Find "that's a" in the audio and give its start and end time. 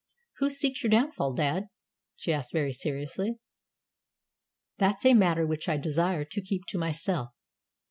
4.79-5.13